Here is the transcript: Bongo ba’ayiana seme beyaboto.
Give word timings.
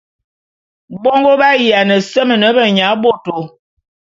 Bongo 1.03 1.31
ba’ayiana 1.41 1.95
seme 2.09 2.35
beyaboto. 2.57 3.37